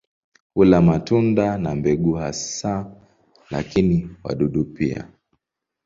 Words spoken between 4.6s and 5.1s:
pia.